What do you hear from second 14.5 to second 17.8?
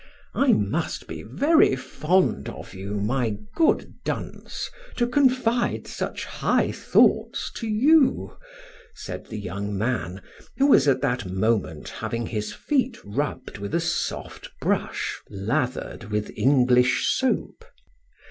brush lathered with English soap.